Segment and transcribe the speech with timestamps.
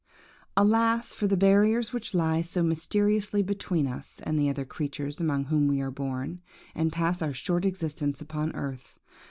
[0.57, 5.43] Alas, for the barriers which lie so mysteriously between us and the other creatures among
[5.45, 6.41] whom we are born,
[6.73, 8.97] and pass our short existence upon earth!